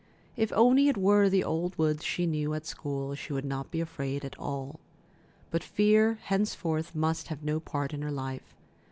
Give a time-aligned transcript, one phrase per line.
[0.35, 3.69] If only it were the old woods she knew at the school, she would not
[3.69, 4.79] be afraid at all.
[5.51, 8.55] But fear henceforth must have no part in her life.